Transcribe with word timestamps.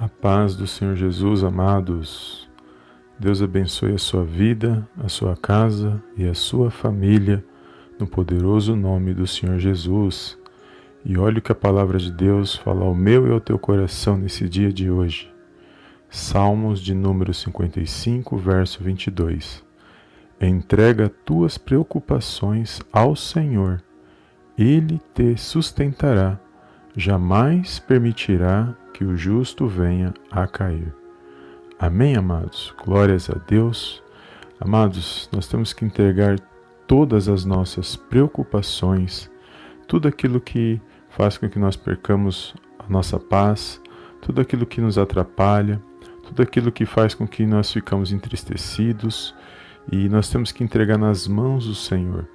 A 0.00 0.08
paz 0.08 0.56
do 0.56 0.66
Senhor 0.66 0.96
Jesus, 0.96 1.44
amados. 1.44 2.48
Deus 3.18 3.42
abençoe 3.42 3.92
a 3.92 3.98
sua 3.98 4.24
vida, 4.24 4.88
a 4.96 5.10
sua 5.10 5.36
casa 5.36 6.02
e 6.16 6.26
a 6.26 6.32
sua 6.32 6.70
família, 6.70 7.44
no 7.98 8.06
poderoso 8.06 8.74
nome 8.74 9.12
do 9.12 9.26
Senhor 9.26 9.58
Jesus. 9.58 10.38
E 11.04 11.18
olhe 11.18 11.38
o 11.38 11.42
que 11.42 11.52
a 11.52 11.54
palavra 11.54 11.98
de 11.98 12.10
Deus 12.10 12.54
fala 12.54 12.82
ao 12.82 12.94
meu 12.94 13.28
e 13.28 13.30
ao 13.30 13.42
teu 13.42 13.58
coração 13.58 14.16
nesse 14.16 14.48
dia 14.48 14.72
de 14.72 14.90
hoje. 14.90 15.30
Salmos 16.08 16.80
de 16.80 16.94
número 16.94 17.34
55, 17.34 18.38
verso 18.38 18.82
22. 18.82 19.62
Entrega 20.40 21.10
tuas 21.26 21.58
preocupações 21.58 22.80
ao 22.90 23.14
Senhor, 23.14 23.82
Ele 24.56 24.98
te 25.14 25.36
sustentará, 25.36 26.40
jamais 26.96 27.78
permitirá 27.78 28.74
que 29.00 29.04
o 29.06 29.16
justo 29.16 29.66
venha 29.66 30.12
a 30.30 30.46
cair. 30.46 30.94
Amém, 31.78 32.16
amados? 32.16 32.74
Glórias 32.84 33.30
a 33.30 33.38
Deus. 33.48 34.02
Amados, 34.60 35.26
nós 35.32 35.48
temos 35.48 35.72
que 35.72 35.86
entregar 35.86 36.38
todas 36.86 37.26
as 37.26 37.46
nossas 37.46 37.96
preocupações, 37.96 39.30
tudo 39.88 40.06
aquilo 40.06 40.38
que 40.38 40.78
faz 41.08 41.38
com 41.38 41.48
que 41.48 41.58
nós 41.58 41.76
percamos 41.76 42.54
a 42.78 42.92
nossa 42.92 43.18
paz, 43.18 43.80
tudo 44.20 44.42
aquilo 44.42 44.66
que 44.66 44.82
nos 44.82 44.98
atrapalha, 44.98 45.80
tudo 46.22 46.42
aquilo 46.42 46.70
que 46.70 46.84
faz 46.84 47.14
com 47.14 47.26
que 47.26 47.46
nós 47.46 47.72
ficamos 47.72 48.12
entristecidos, 48.12 49.34
e 49.90 50.10
nós 50.10 50.28
temos 50.28 50.52
que 50.52 50.62
entregar 50.62 50.98
nas 50.98 51.26
mãos 51.26 51.66
do 51.66 51.74
Senhor 51.74 52.28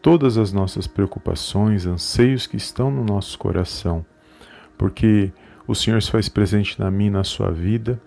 todas 0.00 0.38
as 0.38 0.52
nossas 0.52 0.86
preocupações, 0.86 1.84
anseios 1.84 2.46
que 2.46 2.56
estão 2.56 2.92
no 2.92 3.02
nosso 3.02 3.36
coração, 3.36 4.06
porque 4.78 5.32
o 5.66 5.74
Senhor 5.74 6.02
se 6.02 6.10
faz 6.10 6.28
presente 6.28 6.78
na 6.78 6.90
mim, 6.90 7.10
na 7.10 7.24
sua 7.24 7.50
vida, 7.50 8.00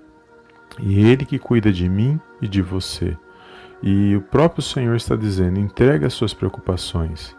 e 0.80 1.00
Ele 1.00 1.26
que 1.26 1.40
cuida 1.40 1.72
de 1.72 1.88
mim 1.88 2.20
e 2.42 2.48
de 2.48 2.62
você. 2.62 3.18
E 3.82 4.16
o 4.16 4.22
próprio 4.22 4.62
Senhor 4.62 4.96
está 4.96 5.16
dizendo: 5.16 5.60
entrega 5.60 6.08
as 6.08 6.14
suas 6.14 6.34
preocupações. 6.34 7.36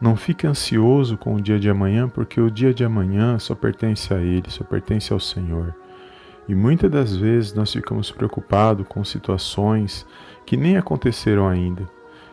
Não 0.00 0.16
fique 0.16 0.46
ansioso 0.46 1.16
com 1.16 1.34
o 1.34 1.40
dia 1.40 1.58
de 1.58 1.70
amanhã, 1.70 2.08
porque 2.08 2.40
o 2.40 2.50
dia 2.50 2.74
de 2.74 2.84
amanhã 2.84 3.38
só 3.38 3.54
pertence 3.54 4.12
a 4.12 4.18
Ele, 4.18 4.50
só 4.50 4.64
pertence 4.64 5.12
ao 5.12 5.20
Senhor. 5.20 5.74
E 6.48 6.54
muitas 6.54 6.90
das 6.90 7.16
vezes 7.16 7.54
nós 7.54 7.72
ficamos 7.72 8.10
preocupados 8.10 8.86
com 8.86 9.02
situações 9.02 10.06
que 10.44 10.56
nem 10.56 10.76
aconteceram 10.76 11.48
ainda. 11.48 11.88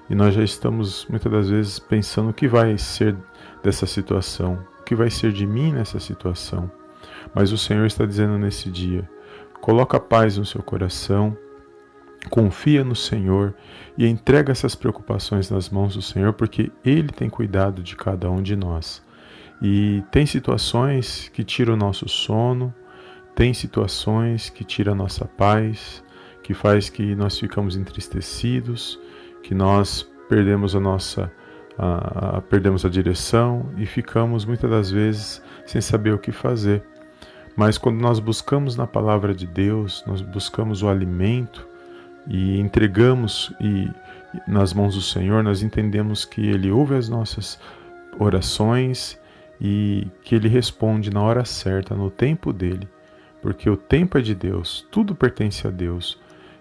E 0.09 0.15
nós 0.15 0.33
já 0.33 0.43
estamos 0.43 1.07
muitas 1.09 1.31
das 1.31 1.49
vezes 1.49 1.79
pensando 1.79 2.31
o 2.31 2.33
que 2.33 2.47
vai 2.47 2.77
ser 2.77 3.15
dessa 3.63 3.85
situação, 3.85 4.59
o 4.81 4.83
que 4.83 4.95
vai 4.95 5.09
ser 5.09 5.31
de 5.31 5.47
mim 5.47 5.71
nessa 5.71 5.99
situação. 5.99 6.69
Mas 7.33 7.51
o 7.51 7.57
Senhor 7.57 7.85
está 7.85 8.05
dizendo 8.05 8.37
nesse 8.37 8.69
dia: 8.69 9.09
coloca 9.61 9.99
paz 9.99 10.37
no 10.37 10.45
seu 10.45 10.61
coração, 10.61 11.37
confia 12.29 12.83
no 12.83 12.95
Senhor 12.95 13.53
e 13.97 14.07
entrega 14.07 14.51
essas 14.51 14.75
preocupações 14.75 15.49
nas 15.49 15.69
mãos 15.69 15.95
do 15.95 16.01
Senhor, 16.01 16.33
porque 16.33 16.71
Ele 16.83 17.09
tem 17.09 17.29
cuidado 17.29 17.81
de 17.81 17.95
cada 17.95 18.29
um 18.29 18.41
de 18.41 18.55
nós. 18.55 19.03
E 19.61 20.03
tem 20.11 20.25
situações 20.25 21.29
que 21.29 21.43
tiram 21.43 21.75
o 21.75 21.77
nosso 21.77 22.09
sono, 22.09 22.73
tem 23.35 23.53
situações 23.53 24.49
que 24.49 24.63
tiram 24.63 24.93
a 24.93 24.95
nossa 24.95 25.25
paz, 25.25 26.03
que 26.43 26.53
faz 26.53 26.89
que 26.89 27.15
nós 27.15 27.37
ficamos 27.37 27.75
entristecidos, 27.75 28.99
que 29.43 29.53
nós 29.53 30.07
perdemos 30.27 30.75
a 30.75 30.79
nossa 30.79 31.31
a, 31.77 32.37
a, 32.37 32.41
perdemos 32.41 32.85
a 32.85 32.89
direção 32.89 33.71
e 33.77 33.85
ficamos 33.85 34.45
muitas 34.45 34.69
das 34.69 34.91
vezes 34.91 35.41
sem 35.65 35.81
saber 35.81 36.13
o 36.13 36.19
que 36.19 36.31
fazer. 36.31 36.83
Mas 37.55 37.77
quando 37.77 37.99
nós 37.99 38.19
buscamos 38.19 38.75
na 38.75 38.87
palavra 38.87 39.33
de 39.33 39.45
Deus, 39.45 40.03
nós 40.07 40.21
buscamos 40.21 40.81
o 40.83 40.87
alimento 40.87 41.67
e 42.27 42.59
entregamos 42.59 43.53
e 43.59 43.89
nas 44.47 44.73
mãos 44.73 44.95
do 44.95 45.01
Senhor, 45.01 45.43
nós 45.43 45.61
entendemos 45.61 46.23
que 46.23 46.41
ele 46.41 46.71
ouve 46.71 46.95
as 46.95 47.09
nossas 47.09 47.59
orações 48.17 49.19
e 49.59 50.07
que 50.23 50.35
ele 50.35 50.47
responde 50.47 51.11
na 51.11 51.21
hora 51.21 51.45
certa, 51.45 51.95
no 51.95 52.09
tempo 52.09 52.53
dele, 52.53 52.87
porque 53.41 53.69
o 53.69 53.77
tempo 53.77 54.17
é 54.17 54.21
de 54.21 54.33
Deus, 54.33 54.87
tudo 54.89 55.13
pertence 55.15 55.67
a 55.67 55.71
Deus. 55.71 56.19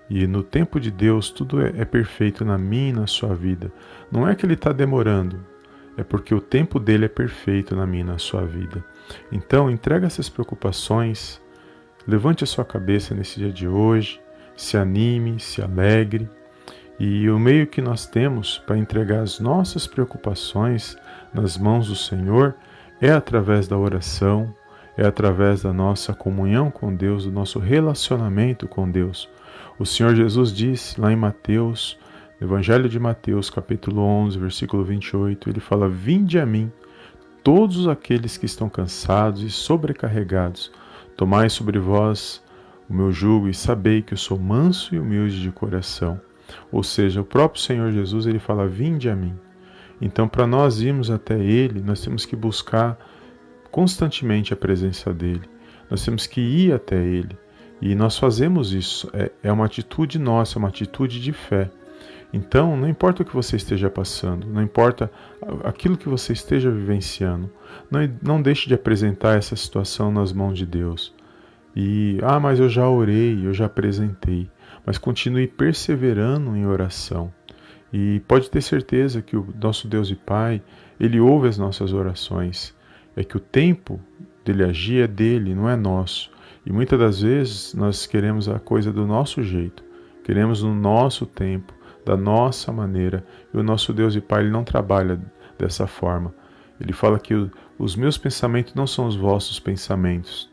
E 0.09 0.27
no 0.27 0.43
tempo 0.43 0.81
de 0.81 0.91
Deus 0.91 1.31
tudo 1.31 1.63
é, 1.63 1.73
é 1.77 1.85
perfeito 1.85 2.45
na 2.45 2.59
minha 2.59 2.89
e 2.89 2.93
na 2.93 3.07
sua 3.07 3.33
vida. 3.33 3.71
Não 4.11 4.27
é 4.27 4.35
que 4.35 4.45
ele 4.45 4.55
está 4.55 4.73
demorando, 4.73 5.39
é 6.01 6.05
porque 6.05 6.35
o 6.35 6.41
tempo 6.41 6.81
dele 6.81 7.05
é 7.05 7.09
perfeito 7.09 7.77
na 7.77 7.87
minha 7.87 8.03
e 8.03 8.07
na 8.07 8.17
sua 8.17 8.47
vida. 8.47 8.83
Então, 9.31 9.71
entrega 9.71 10.07
essas 10.07 10.31
preocupações, 10.31 11.41
levante 12.09 12.43
a 12.43 12.47
sua 12.47 12.65
cabeça 12.65 13.15
nesse 13.15 13.39
dia 13.39 13.53
de 13.53 13.69
hoje, 13.69 14.19
se 14.57 14.79
anime, 14.79 15.39
se 15.39 15.61
alegre. 15.61 16.27
E 16.99 17.29
o 17.29 17.39
meio 17.39 17.67
que 17.67 17.83
nós 17.83 18.07
temos 18.07 18.59
para 18.59 18.79
entregar 18.79 19.21
as 19.21 19.41
nossas 19.41 19.87
preocupações 19.87 20.97
nas 21.35 21.59
mãos 21.59 21.89
do 21.89 21.95
Senhor 21.95 22.55
é 22.99 23.11
através 23.11 23.69
da 23.69 23.77
oração, 23.77 24.55
é 24.97 25.07
através 25.07 25.63
da 25.63 25.73
nossa 25.73 26.15
comunhão 26.15 26.71
com 26.71 26.95
Deus, 26.95 27.25
do 27.25 27.31
nosso 27.31 27.59
relacionamento 27.59 28.67
com 28.67 28.91
Deus. 28.91 29.29
O 29.79 29.85
Senhor 29.85 30.15
Jesus 30.15 30.51
disse 30.51 30.99
lá 30.99 31.13
em 31.13 31.17
Mateus, 31.17 31.99
Evangelho 32.41 32.89
de 32.89 32.99
Mateus, 32.99 33.51
capítulo 33.51 34.01
11, 34.01 34.39
versículo 34.39 34.83
28, 34.83 35.51
ele 35.51 35.61
fala: 35.61 35.91
Vinde 35.91 36.39
a 36.39 36.47
mim, 36.47 36.73
todos 37.45 37.87
aqueles 37.87 38.39
que 38.39 38.47
estão 38.47 38.67
cansados 38.67 39.43
e 39.43 39.51
sobrecarregados, 39.51 40.73
tomai 41.19 41.51
sobre 41.51 41.79
vós 41.79 42.43
o 42.89 42.95
meu 42.95 43.13
jugo 43.13 43.47
e 43.47 43.53
sabei 43.53 44.01
que 44.01 44.15
eu 44.15 44.19
sou 44.19 44.39
manso 44.39 44.95
e 44.95 44.99
humilde 44.99 45.43
de 45.43 45.51
coração. 45.51 46.19
Ou 46.73 46.83
seja, 46.83 47.21
o 47.21 47.25
próprio 47.25 47.61
Senhor 47.61 47.93
Jesus 47.93 48.25
ele 48.25 48.39
fala: 48.39 48.67
Vinde 48.67 49.11
a 49.11 49.15
mim. 49.15 49.39
Então, 50.01 50.27
para 50.27 50.47
nós 50.47 50.81
irmos 50.81 51.11
até 51.11 51.39
Ele, 51.39 51.83
nós 51.83 52.01
temos 52.01 52.25
que 52.25 52.35
buscar 52.35 52.99
constantemente 53.71 54.55
a 54.55 54.57
presença 54.57 55.13
dEle. 55.13 55.43
Nós 55.91 56.03
temos 56.03 56.27
que 56.27 56.41
ir 56.41 56.73
até 56.73 56.97
Ele. 56.97 57.37
E 57.83 57.95
nós 57.95 58.17
fazemos 58.19 58.73
isso. 58.73 59.11
É, 59.13 59.31
é 59.43 59.53
uma 59.53 59.67
atitude 59.67 60.19
nossa, 60.19 60.57
é 60.57 60.59
uma 60.59 60.69
atitude 60.69 61.21
de 61.21 61.35
fé. 61.35 61.71
Então, 62.33 62.77
não 62.77 62.89
importa 62.89 63.23
o 63.23 63.27
que 63.27 63.35
você 63.35 63.57
esteja 63.57 63.91
passando, 63.91 64.47
não 64.47 64.63
importa 64.63 65.11
aquilo 65.65 65.97
que 65.97 66.09
você 66.09 66.33
esteja 66.33 66.71
vivenciando, 66.71 67.51
não, 67.91 68.01
não 68.23 68.43
deixe 68.43 68.69
de 68.69 68.75
apresentar 68.75 69.37
essa 69.37 69.57
situação 69.57 70.13
nas 70.13 70.33
mãos 70.33 70.57
de 70.57 70.65
Deus. 70.65 71.13
E, 71.75 72.19
ah, 72.23 72.39
mas 72.39 72.61
eu 72.61 72.69
já 72.69 72.89
orei, 72.89 73.47
eu 73.47 73.53
já 73.53 73.67
apresentei. 73.67 74.49
Mas 74.85 74.99
continue 74.99 75.47
perseverando 75.47 76.57
em 76.57 76.67
oração. 76.67 77.33
E 77.93 78.21
pode 78.27 78.49
ter 78.49 78.61
certeza 78.61 79.21
que 79.21 79.37
o 79.37 79.47
nosso 79.61 79.89
Deus 79.89 80.11
e 80.11 80.15
Pai, 80.15 80.63
Ele 80.99 81.21
ouve 81.21 81.49
as 81.49 81.59
nossas 81.59 81.93
orações. 81.93 82.75
É 83.17 83.25
que 83.25 83.37
o 83.37 83.41
tempo 83.41 84.01
dele 84.45 84.65
agir 84.65 85.03
é 85.03 85.07
dele, 85.07 85.55
não 85.55 85.69
é 85.69 85.77
nosso. 85.77 86.31
E 86.65 86.73
muitas 86.73 86.99
das 86.99 87.21
vezes 87.21 87.75
nós 87.75 88.07
queremos 88.07 88.49
a 88.49 88.59
coisa 88.59 88.93
do 88.93 89.07
nosso 89.07 89.43
jeito, 89.43 89.83
queremos 90.23 90.63
no 90.63 90.75
nosso 90.75 91.27
tempo 91.27 91.73
da 92.05 92.17
nossa 92.17 92.73
maneira. 92.73 93.25
E 93.53 93.57
o 93.57 93.63
nosso 93.63 93.93
Deus 93.93 94.15
e 94.15 94.21
Pai 94.21 94.43
ele 94.43 94.51
não 94.51 94.65
trabalha 94.65 95.21
dessa 95.59 95.87
forma. 95.87 96.35
Ele 96.81 96.93
fala 96.93 97.19
que 97.19 97.35
os 97.79 97.95
meus 97.95 98.17
pensamentos 98.17 98.75
não 98.75 98.87
são 98.87 99.07
os 99.07 99.17
vossos 99.17 99.61
pensamentos, 99.61 100.51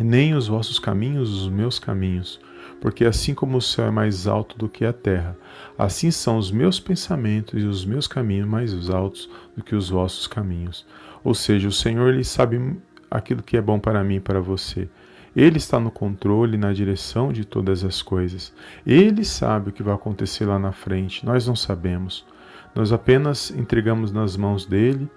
nem 0.00 0.34
os 0.34 0.48
vossos 0.48 0.78
caminhos 0.78 1.42
os 1.42 1.48
meus 1.48 1.78
caminhos. 1.78 2.40
Porque 2.80 3.04
assim 3.04 3.34
como 3.34 3.56
o 3.56 3.62
céu 3.62 3.86
é 3.86 3.90
mais 3.90 4.26
alto 4.26 4.58
do 4.58 4.68
que 4.68 4.84
a 4.84 4.92
terra, 4.92 5.36
assim 5.78 6.10
são 6.10 6.36
os 6.36 6.50
meus 6.50 6.78
pensamentos 6.78 7.62
e 7.62 7.66
os 7.66 7.84
meus 7.84 8.06
caminhos 8.06 8.48
mais 8.48 8.90
altos 8.90 9.30
do 9.56 9.64
que 9.64 9.74
os 9.74 9.88
vossos 9.88 10.26
caminhos. 10.26 10.86
Ou 11.22 11.34
seja, 11.34 11.66
o 11.66 11.72
Senhor 11.72 12.12
ele 12.12 12.24
sabe 12.24 12.76
aquilo 13.10 13.42
que 13.42 13.56
é 13.56 13.62
bom 13.62 13.78
para 13.78 14.04
mim 14.04 14.16
e 14.16 14.20
para 14.20 14.40
você. 14.40 14.88
Ele 15.36 15.56
está 15.56 15.80
no 15.80 15.90
controle, 15.90 16.56
na 16.56 16.72
direção 16.72 17.32
de 17.32 17.44
todas 17.44 17.84
as 17.84 18.02
coisas. 18.02 18.52
Ele 18.86 19.24
sabe 19.24 19.70
o 19.70 19.72
que 19.72 19.82
vai 19.82 19.94
acontecer 19.94 20.44
lá 20.44 20.58
na 20.58 20.72
frente, 20.72 21.26
nós 21.26 21.46
não 21.46 21.56
sabemos. 21.56 22.24
Nós 22.74 22.92
apenas 22.92 23.50
entregamos 23.50 24.12
nas 24.12 24.36
mãos 24.36 24.66
dele 24.66 25.08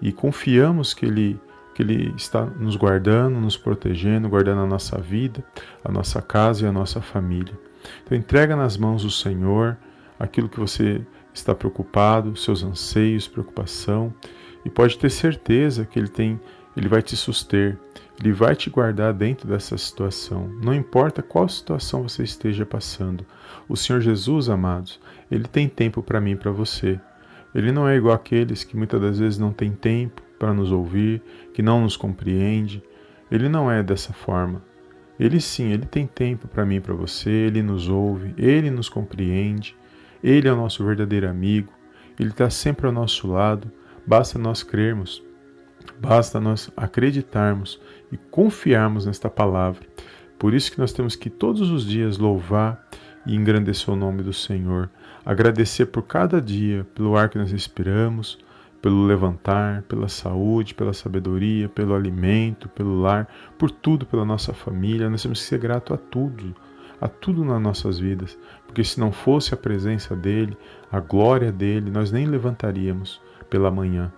e 0.00 0.12
confiamos 0.12 0.92
que 0.92 1.06
ele, 1.06 1.40
que 1.74 1.82
ele 1.82 2.12
está 2.16 2.44
nos 2.44 2.76
guardando, 2.76 3.40
nos 3.40 3.56
protegendo, 3.56 4.28
guardando 4.28 4.62
a 4.62 4.66
nossa 4.66 4.98
vida, 4.98 5.44
a 5.84 5.90
nossa 5.90 6.20
casa 6.20 6.64
e 6.64 6.68
a 6.68 6.72
nossa 6.72 7.00
família. 7.00 7.54
Então, 8.04 8.16
entrega 8.16 8.56
nas 8.56 8.76
mãos 8.76 9.02
do 9.02 9.10
Senhor 9.10 9.76
aquilo 10.18 10.48
que 10.48 10.58
você 10.58 11.00
está 11.32 11.54
preocupado, 11.54 12.36
seus 12.36 12.62
anseios, 12.62 13.28
preocupação, 13.28 14.12
e 14.64 14.70
pode 14.70 14.98
ter 14.98 15.10
certeza 15.10 15.84
que 15.84 15.98
ele 15.98 16.08
tem 16.08 16.40
ele 16.76 16.88
vai 16.88 17.02
te 17.02 17.16
suster, 17.16 17.78
Ele 18.20 18.32
vai 18.32 18.54
te 18.54 18.70
guardar 18.70 19.12
dentro 19.12 19.48
dessa 19.48 19.76
situação. 19.76 20.48
Não 20.62 20.72
importa 20.72 21.22
qual 21.22 21.48
situação 21.48 22.02
você 22.02 22.22
esteja 22.22 22.64
passando. 22.64 23.26
O 23.68 23.76
Senhor 23.76 24.00
Jesus, 24.00 24.48
amados, 24.48 25.00
Ele 25.30 25.44
tem 25.44 25.68
tempo 25.68 26.02
para 26.02 26.20
mim 26.20 26.32
e 26.32 26.36
para 26.36 26.50
você. 26.50 27.00
Ele 27.54 27.72
não 27.72 27.88
é 27.88 27.96
igual 27.96 28.14
àqueles 28.14 28.64
que 28.64 28.76
muitas 28.76 29.00
das 29.00 29.18
vezes 29.18 29.38
não 29.38 29.52
têm 29.52 29.72
tempo 29.72 30.22
para 30.38 30.54
nos 30.54 30.70
ouvir, 30.70 31.22
que 31.52 31.62
não 31.62 31.82
nos 31.82 31.96
compreende. 31.96 32.82
Ele 33.30 33.48
não 33.48 33.70
é 33.70 33.82
dessa 33.82 34.12
forma. 34.12 34.62
Ele 35.18 35.40
sim, 35.40 35.70
ele 35.70 35.86
tem 35.86 36.06
tempo 36.06 36.48
para 36.48 36.66
mim 36.66 36.76
e 36.76 36.80
para 36.80 36.94
você, 36.94 37.30
ele 37.30 37.62
nos 37.62 37.88
ouve, 37.88 38.34
ele 38.36 38.68
nos 38.70 38.88
compreende, 38.88 39.76
ele 40.22 40.48
é 40.48 40.52
o 40.52 40.56
nosso 40.56 40.84
verdadeiro 40.84 41.28
amigo, 41.28 41.72
ele 42.18 42.30
está 42.30 42.50
sempre 42.50 42.86
ao 42.86 42.92
nosso 42.92 43.28
lado, 43.28 43.70
basta 44.04 44.38
nós 44.38 44.64
crermos, 44.64 45.22
basta 45.98 46.40
nós 46.40 46.70
acreditarmos 46.76 47.80
e 48.10 48.16
confiarmos 48.16 49.06
nesta 49.06 49.28
palavra. 49.28 49.80
Por 50.38 50.54
isso 50.54 50.70
que 50.70 50.78
nós 50.78 50.92
temos 50.92 51.16
que 51.16 51.30
todos 51.30 51.70
os 51.70 51.86
dias 51.86 52.18
louvar 52.18 52.86
e 53.26 53.34
engrandecer 53.34 53.92
o 53.92 53.96
nome 53.96 54.22
do 54.22 54.32
Senhor, 54.32 54.90
agradecer 55.24 55.86
por 55.86 56.02
cada 56.02 56.40
dia, 56.40 56.86
pelo 56.94 57.16
ar 57.16 57.28
que 57.28 57.38
nós 57.38 57.50
respiramos, 57.50 58.38
pelo 58.82 59.06
levantar, 59.06 59.82
pela 59.82 60.08
saúde, 60.08 60.74
pela 60.74 60.92
sabedoria, 60.92 61.70
pelo 61.70 61.94
alimento, 61.94 62.68
pelo 62.68 63.00
lar, 63.00 63.26
por 63.56 63.70
tudo, 63.70 64.04
pela 64.04 64.26
nossa 64.26 64.52
família. 64.52 65.08
Nós 65.08 65.22
temos 65.22 65.40
que 65.40 65.46
ser 65.46 65.58
grato 65.58 65.94
a 65.94 65.96
tudo, 65.96 66.54
a 67.00 67.08
tudo 67.08 67.44
nas 67.44 67.62
nossas 67.62 67.98
vidas, 67.98 68.38
porque 68.66 68.84
se 68.84 69.00
não 69.00 69.10
fosse 69.10 69.54
a 69.54 69.56
presença 69.56 70.14
dele, 70.14 70.54
a 70.92 71.00
glória 71.00 71.50
dele, 71.50 71.90
nós 71.90 72.12
nem 72.12 72.26
levantaríamos 72.26 73.22
pela 73.48 73.70
manhã. 73.70 74.12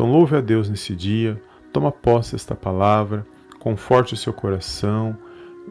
Então 0.00 0.10
louve 0.10 0.34
a 0.34 0.40
Deus 0.40 0.66
nesse 0.70 0.96
dia, 0.96 1.38
toma 1.74 1.92
posse 1.92 2.32
desta 2.32 2.54
palavra, 2.54 3.26
conforte 3.58 4.14
o 4.14 4.16
seu 4.16 4.32
coração, 4.32 5.14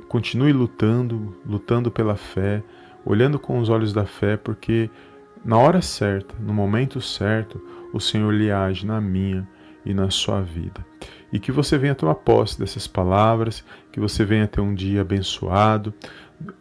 continue 0.08 0.54
lutando, 0.54 1.36
lutando 1.44 1.90
pela 1.90 2.16
fé, 2.16 2.62
olhando 3.04 3.40
com 3.40 3.58
os 3.58 3.70
olhos 3.70 3.92
da 3.92 4.06
fé, 4.06 4.38
porque 4.38 4.88
na 5.44 5.58
hora 5.58 5.82
certa, 5.82 6.36
no 6.40 6.54
momento 6.54 7.02
certo, 7.02 7.60
o 7.92 8.00
Senhor 8.00 8.32
lhe 8.32 8.52
age 8.52 8.86
na 8.86 9.02
minha 9.02 9.50
e 9.84 9.96
na 9.96 10.12
sua 10.12 10.42
vida. 10.42 10.86
E 11.34 11.40
que 11.40 11.52
você 11.52 11.76
venha 11.76 11.96
tomar 11.96 12.14
posse 12.14 12.60
dessas 12.60 12.86
palavras, 12.86 13.66
que 13.92 14.00
você 14.00 14.24
venha 14.24 14.48
ter 14.48 14.62
um 14.62 14.76
dia 14.76 15.02
abençoado. 15.02 15.92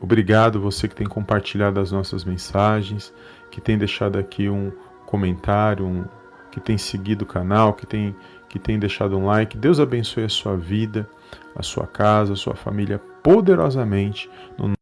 Obrigado 0.00 0.59
você 0.59 0.88
que 0.88 0.94
tem 0.94 1.06
compartilhado 1.06 1.79
as 1.81 1.93
nossas 1.93 2.25
mensagens, 2.25 3.12
que 3.50 3.61
tem 3.61 3.76
deixado 3.76 4.19
aqui 4.19 4.49
um 4.49 4.73
comentário, 5.05 5.87
um, 5.87 6.05
que 6.50 6.60
tem 6.60 6.78
seguido 6.78 7.24
o 7.24 7.26
canal, 7.26 7.74
que 7.74 7.86
tem, 7.86 8.14
que 8.48 8.58
tem 8.58 8.78
deixado 8.78 9.16
um 9.18 9.26
like. 9.26 9.56
Deus 9.56 9.80
abençoe 9.80 10.24
a 10.24 10.28
sua 10.28 10.56
vida, 10.56 11.08
a 11.54 11.62
sua 11.62 11.86
casa, 11.86 12.32
a 12.32 12.36
sua 12.36 12.54
família 12.54 12.98
poderosamente 13.22 14.30
no 14.56 14.78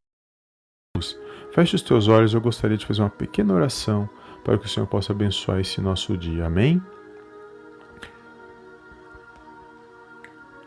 Feche 1.53 1.75
os 1.75 1.81
teus 1.81 2.07
olhos, 2.07 2.35
eu 2.35 2.41
gostaria 2.41 2.77
de 2.77 2.85
fazer 2.85 3.01
uma 3.01 3.09
pequena 3.09 3.55
oração 3.55 4.07
para 4.45 4.59
que 4.59 4.67
o 4.67 4.69
Senhor 4.69 4.87
possa 4.87 5.13
abençoar 5.13 5.59
esse 5.59 5.81
nosso 5.81 6.15
dia. 6.15 6.45
Amém? 6.45 6.83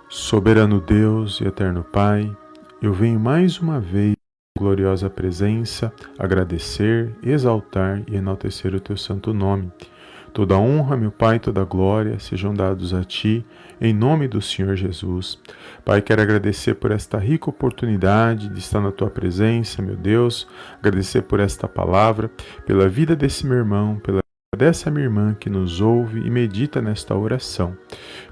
Soberano 0.09 0.81
Deus 0.81 1.39
e 1.39 1.45
eterno 1.45 1.83
Pai, 1.83 2.35
eu 2.81 2.91
venho 2.91 3.19
mais 3.19 3.59
uma 3.59 3.79
vez 3.79 4.15
gloriosa 4.57 5.09
presença 5.09 5.93
agradecer, 6.17 7.15
exaltar 7.21 8.01
e 8.07 8.15
enaltecer 8.15 8.73
o 8.73 8.79
teu 8.79 8.97
santo 8.97 9.31
nome. 9.31 9.71
Toda 10.33 10.57
honra, 10.57 10.95
meu 10.95 11.11
Pai, 11.11 11.39
toda 11.39 11.63
glória 11.63 12.19
sejam 12.19 12.53
dados 12.53 12.93
a 12.93 13.03
Ti, 13.03 13.45
em 13.81 13.93
nome 13.93 14.27
do 14.27 14.41
Senhor 14.41 14.75
Jesus. 14.75 15.39
Pai, 15.83 16.01
quero 16.01 16.21
agradecer 16.21 16.75
por 16.75 16.91
esta 16.91 17.17
rica 17.17 17.49
oportunidade 17.49 18.49
de 18.49 18.59
estar 18.59 18.79
na 18.79 18.91
Tua 18.91 19.09
presença, 19.09 19.81
meu 19.81 19.95
Deus, 19.95 20.47
agradecer 20.77 21.23
por 21.23 21.39
esta 21.39 21.67
palavra, 21.67 22.29
pela 22.65 22.87
vida 22.87 23.15
desse 23.15 23.45
meu 23.45 23.57
irmão, 23.57 23.99
pela 23.99 24.19
dessa 24.57 24.91
minha 24.91 25.05
irmã 25.05 25.33
que 25.39 25.49
nos 25.49 25.79
ouve 25.79 26.19
e 26.19 26.29
medita 26.29 26.81
nesta 26.81 27.15
oração. 27.15 27.77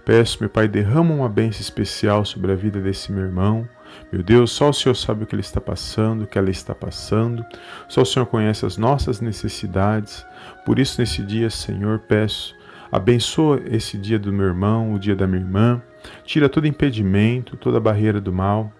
Peço, 0.04 0.38
meu 0.42 0.50
Pai, 0.50 0.68
derrama 0.68 1.14
uma 1.14 1.30
bênção 1.30 1.62
especial 1.62 2.26
sobre 2.26 2.52
a 2.52 2.56
vida 2.56 2.82
desse 2.82 3.12
meu 3.12 3.24
irmão, 3.24 3.68
meu 4.12 4.24
Deus, 4.24 4.52
só 4.52 4.70
o 4.70 4.74
Senhor 4.74 4.96
sabe 4.96 5.24
o 5.24 5.28
que 5.28 5.36
ele 5.36 5.42
está 5.42 5.60
passando, 5.60 6.24
o 6.24 6.28
que 6.28 6.38
ela 6.38 6.50
está 6.50 6.74
passando. 6.74 7.46
Só 7.88 8.02
o 8.02 8.06
Senhor 8.06 8.26
conhece 8.26 8.66
as 8.66 8.78
nossas 8.78 9.20
necessidades. 9.20 10.26
Por 10.66 10.80
isso, 10.80 11.00
nesse 11.02 11.22
dia, 11.22 11.50
Senhor, 11.50 12.00
peço, 12.00 12.56
abençoa 12.92 13.62
esse 13.66 13.98
dia 13.98 14.18
do 14.18 14.32
meu 14.32 14.48
irmão, 14.48 14.94
o 14.94 15.00
dia 15.00 15.16
da 15.16 15.28
minha 15.28 15.42
irmã. 15.42 15.82
Tira 16.24 16.48
todo 16.48 16.68
impedimento, 16.68 17.58
toda 17.58 17.80
barreira 17.80 18.22
do 18.22 18.32
mal. 18.32 18.72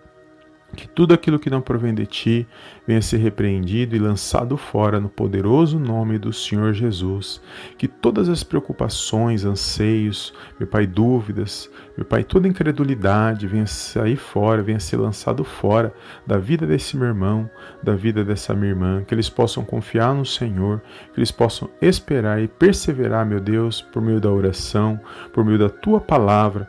Que 0.76 0.88
tudo 0.88 1.14
aquilo 1.14 1.40
que 1.40 1.50
não 1.50 1.62
provém 1.62 1.94
de 1.94 2.06
ti 2.06 2.48
venha 2.86 3.02
ser 3.02 3.18
repreendido 3.18 3.96
e 3.96 4.00
lançado 4.00 4.58
fora 4.58 5.00
no 5.00 5.08
poderoso 5.08 5.80
nome 5.80 6.20
do 6.20 6.34
Senhor 6.34 6.74
Jesus. 6.74 7.42
Que 7.78 7.88
todas 7.88 8.28
as 8.28 8.44
preocupações, 8.44 9.46
anseios, 9.46 10.34
meu 10.60 10.68
Pai, 10.68 10.86
dúvidas, 10.86 11.70
meu 11.96 12.06
Pai, 12.06 12.24
toda 12.24 12.50
incredulidade 12.50 13.48
venha 13.48 13.66
sair 13.66 14.18
fora, 14.18 14.62
venha 14.62 14.80
ser 14.80 14.98
lançado 14.98 15.44
fora 15.44 15.94
da 16.26 16.38
vida 16.38 16.68
desse 16.68 16.98
meu 16.98 17.08
irmão, 17.08 17.50
da 17.82 17.96
vida 17.96 18.24
dessa 18.24 18.54
minha 18.54 18.70
irmã. 18.70 19.04
Que 19.04 19.16
eles 19.16 19.30
possam 19.30 19.64
confiar 19.64 20.14
no 20.14 20.26
Senhor, 20.26 20.82
que 21.14 21.20
eles 21.20 21.32
possam 21.32 21.70
esperar 21.82 22.42
e 22.42 22.48
perseverar, 22.48 23.26
meu 23.26 23.40
Deus, 23.40 23.82
por 23.82 24.02
meio 24.02 24.20
da 24.20 24.30
oração, 24.30 25.00
por 25.32 25.46
meio 25.46 25.58
da 25.58 25.70
tua 25.70 26.02
palavra 26.02 26.68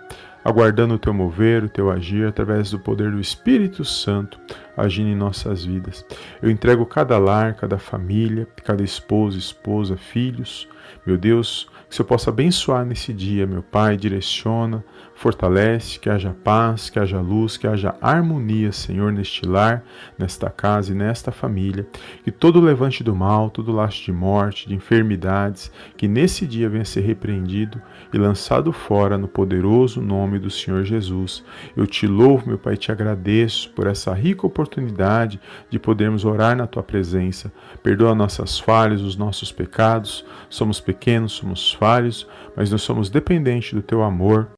aguardando 0.48 0.94
o 0.94 0.98
teu 0.98 1.12
mover, 1.12 1.64
o 1.64 1.68
teu 1.68 1.90
agir 1.90 2.26
através 2.26 2.70
do 2.70 2.78
poder 2.78 3.10
do 3.10 3.20
Espírito 3.20 3.84
Santo 3.84 4.40
agindo 4.76 5.08
em 5.08 5.16
nossas 5.16 5.64
vidas. 5.64 6.06
Eu 6.40 6.50
entrego 6.50 6.86
cada 6.86 7.18
lar, 7.18 7.54
cada 7.54 7.78
família, 7.78 8.46
cada 8.64 8.82
esposo, 8.82 9.36
esposa, 9.36 9.96
filhos. 9.96 10.68
Meu 11.04 11.18
Deus, 11.18 11.68
que 11.88 11.96
você 11.96 12.04
possa 12.04 12.30
abençoar 12.30 12.84
nesse 12.84 13.12
dia, 13.12 13.46
meu 13.46 13.62
Pai, 13.62 13.96
direciona, 13.96 14.84
fortalece, 15.18 15.98
que 15.98 16.08
haja 16.08 16.32
paz, 16.44 16.88
que 16.88 16.98
haja 16.98 17.20
luz, 17.20 17.56
que 17.56 17.66
haja 17.66 17.96
harmonia, 18.00 18.70
Senhor, 18.70 19.12
neste 19.12 19.44
lar, 19.44 19.84
nesta 20.16 20.48
casa 20.48 20.92
e 20.92 20.94
nesta 20.94 21.32
família. 21.32 21.88
Que 22.22 22.30
todo 22.30 22.60
levante 22.60 23.02
do 23.02 23.16
mal, 23.16 23.50
todo 23.50 23.72
laço 23.72 24.04
de 24.04 24.12
morte, 24.12 24.68
de 24.68 24.76
enfermidades, 24.76 25.72
que 25.96 26.06
nesse 26.06 26.46
dia 26.46 26.68
venha 26.68 26.84
ser 26.84 27.00
repreendido 27.00 27.82
e 28.14 28.16
lançado 28.16 28.72
fora 28.72 29.18
no 29.18 29.26
poderoso 29.26 30.00
nome 30.00 30.38
do 30.38 30.50
Senhor 30.50 30.84
Jesus. 30.84 31.44
Eu 31.76 31.84
te 31.84 32.06
louvo, 32.06 32.46
meu 32.46 32.58
Pai, 32.58 32.76
te 32.76 32.92
agradeço 32.92 33.70
por 33.70 33.88
essa 33.88 34.14
rica 34.14 34.46
oportunidade 34.46 35.40
de 35.68 35.80
podermos 35.80 36.24
orar 36.24 36.56
na 36.56 36.68
tua 36.68 36.84
presença. 36.84 37.52
Perdoa 37.82 38.14
nossas 38.14 38.60
falhas, 38.60 39.00
os 39.00 39.16
nossos 39.16 39.50
pecados. 39.50 40.24
Somos 40.48 40.78
pequenos, 40.78 41.32
somos 41.32 41.72
falhos, 41.72 42.24
mas 42.54 42.70
nós 42.70 42.82
somos 42.82 43.10
dependentes 43.10 43.72
do 43.72 43.82
teu 43.82 44.04
amor 44.04 44.48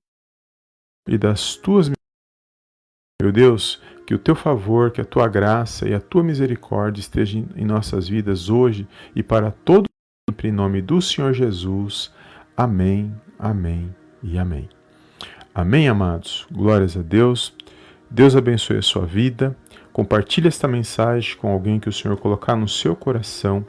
e 1.11 1.19
das 1.19 1.57
tuas 1.57 1.91
meu 3.21 3.33
Deus, 3.33 3.83
que 4.07 4.15
o 4.15 4.19
teu 4.19 4.35
favor, 4.35 4.91
que 4.91 5.01
a 5.01 5.05
tua 5.05 5.29
graça 5.29 5.87
e 5.87 5.93
a 5.93 6.01
tua 6.01 6.23
misericórdia 6.23 7.01
estejam 7.01 7.45
em 7.55 7.67
nossas 7.67 8.09
vidas 8.09 8.49
hoje 8.49 8.89
e 9.15 9.23
para 9.23 9.51
todo 9.51 9.85
sempre 10.27 10.49
em 10.49 10.53
nome 10.53 10.81
do 10.81 11.03
Senhor 11.03 11.35
Jesus. 11.35 12.11
Amém, 12.57 13.15
amém 13.39 13.95
e 14.23 14.39
amém. 14.39 14.71
Amém, 15.55 15.87
amados. 15.87 16.47
Glórias 16.51 16.97
a 16.97 17.03
Deus. 17.03 17.55
Deus 18.09 18.35
abençoe 18.35 18.79
a 18.79 18.83
sua 18.83 19.05
vida. 19.05 19.55
Compartilhe 19.93 20.49
esta 20.49 20.67
mensagem 20.67 21.37
com 21.37 21.53
alguém 21.53 21.79
que 21.79 21.89
o 21.89 21.93
Senhor 21.93 22.17
colocar 22.17 22.57
no 22.57 22.69
seu 22.69 22.97
coração 22.97 23.67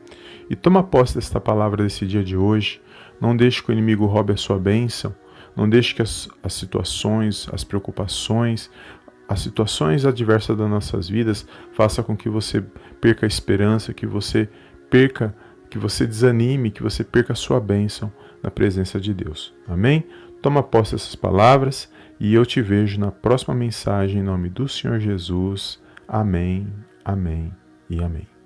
e 0.49 0.55
toma 0.55 0.81
posse 0.81 1.15
desta 1.15 1.41
palavra 1.41 1.83
desse 1.83 2.05
dia 2.07 2.23
de 2.23 2.37
hoje. 2.37 2.81
Não 3.19 3.35
deixe 3.35 3.61
que 3.61 3.69
o 3.69 3.73
inimigo 3.73 4.05
roube 4.05 4.31
a 4.31 4.37
sua 4.37 4.57
bênção. 4.57 5.13
Não 5.55 5.69
deixe 5.69 5.93
que 5.93 6.01
as, 6.01 6.29
as 6.41 6.53
situações, 6.53 7.47
as 7.51 7.63
preocupações, 7.63 8.69
as 9.27 9.39
situações 9.39 10.05
adversas 10.05 10.57
das 10.57 10.69
nossas 10.69 11.07
vidas 11.07 11.47
façam 11.73 12.03
com 12.03 12.17
que 12.17 12.29
você 12.29 12.61
perca 12.99 13.25
a 13.25 13.27
esperança, 13.27 13.93
que 13.93 14.05
você 14.05 14.49
perca, 14.89 15.35
que 15.69 15.77
você 15.77 16.05
desanime, 16.05 16.71
que 16.71 16.83
você 16.83 17.03
perca 17.03 17.33
a 17.33 17.35
sua 17.35 17.59
bênção 17.59 18.11
na 18.43 18.51
presença 18.51 18.99
de 18.99 19.13
Deus. 19.13 19.53
Amém? 19.67 20.05
Toma 20.41 20.63
posse 20.63 20.93
dessas 20.93 21.15
palavras 21.15 21.89
e 22.19 22.33
eu 22.33 22.45
te 22.45 22.61
vejo 22.61 22.99
na 22.99 23.11
próxima 23.11 23.53
mensagem 23.53 24.19
em 24.19 24.23
nome 24.23 24.49
do 24.49 24.67
Senhor 24.67 24.99
Jesus. 24.99 25.79
Amém, 26.07 26.67
amém 27.05 27.53
e 27.89 28.03
amém. 28.03 28.40